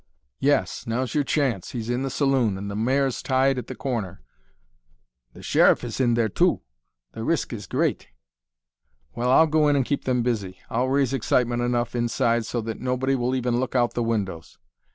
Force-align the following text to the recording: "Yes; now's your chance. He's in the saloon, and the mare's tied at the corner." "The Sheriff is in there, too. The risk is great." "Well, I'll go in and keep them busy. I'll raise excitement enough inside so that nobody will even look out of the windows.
"Yes; 0.39 0.87
now's 0.87 1.13
your 1.13 1.23
chance. 1.23 1.73
He's 1.73 1.87
in 1.87 2.01
the 2.01 2.09
saloon, 2.09 2.57
and 2.57 2.71
the 2.71 2.75
mare's 2.75 3.21
tied 3.21 3.59
at 3.59 3.67
the 3.67 3.75
corner." 3.75 4.23
"The 5.33 5.43
Sheriff 5.43 5.83
is 5.83 5.99
in 5.99 6.15
there, 6.15 6.27
too. 6.27 6.61
The 7.11 7.23
risk 7.23 7.53
is 7.53 7.67
great." 7.67 8.07
"Well, 9.13 9.29
I'll 9.29 9.45
go 9.45 9.67
in 9.67 9.75
and 9.75 9.85
keep 9.85 10.05
them 10.05 10.23
busy. 10.23 10.57
I'll 10.71 10.89
raise 10.89 11.13
excitement 11.13 11.61
enough 11.61 11.93
inside 11.95 12.47
so 12.47 12.61
that 12.61 12.79
nobody 12.79 13.13
will 13.13 13.35
even 13.35 13.59
look 13.59 13.75
out 13.75 13.91
of 13.91 13.93
the 13.93 14.01
windows. 14.01 14.57